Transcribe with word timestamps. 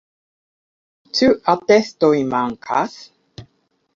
Ĉu 1.19 1.29
atestoj 1.53 2.11
mankas? 2.33 2.97